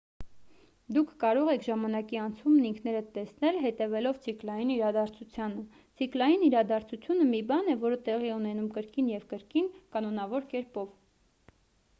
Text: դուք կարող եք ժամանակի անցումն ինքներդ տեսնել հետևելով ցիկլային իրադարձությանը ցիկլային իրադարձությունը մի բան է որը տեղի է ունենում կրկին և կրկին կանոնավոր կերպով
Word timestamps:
դուք 0.95 1.09
կարող 1.23 1.49
եք 1.55 1.65
ժամանակի 1.65 2.17
անցումն 2.21 2.63
ինքներդ 2.69 3.11
տեսնել 3.17 3.59
հետևելով 3.65 4.17
ցիկլային 4.23 4.71
իրադարձությանը 4.77 5.65
ցիկլային 6.01 6.47
իրադարձությունը 6.49 7.29
մի 7.35 7.43
բան 7.53 7.73
է 7.77 7.79
որը 7.87 8.03
տեղի 8.11 8.33
է 8.35 8.35
ունենում 8.39 8.73
կրկին 8.81 9.15
և 9.15 9.31
կրկին 9.35 9.71
կանոնավոր 9.97 10.51
կերպով 10.55 10.91